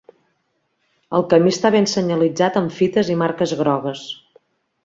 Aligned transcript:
El 1.17 1.25
camí 1.33 1.51
està 1.55 1.71
ben 1.77 1.87
senyalitzat 1.93 2.57
amb 2.63 2.73
fites 2.79 3.15
i 3.17 3.19
marques 3.25 3.55
grogues. 3.63 4.07